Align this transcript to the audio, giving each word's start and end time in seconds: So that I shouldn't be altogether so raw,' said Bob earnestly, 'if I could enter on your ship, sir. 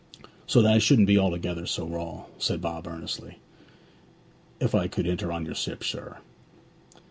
So 0.47 0.63
that 0.63 0.73
I 0.73 0.79
shouldn't 0.79 1.05
be 1.07 1.19
altogether 1.19 1.67
so 1.67 1.85
raw,' 1.85 2.23
said 2.39 2.59
Bob 2.59 2.87
earnestly, 2.87 3.37
'if 4.59 4.73
I 4.73 4.87
could 4.87 5.05
enter 5.05 5.31
on 5.31 5.45
your 5.45 5.53
ship, 5.53 5.83
sir. 5.83 6.17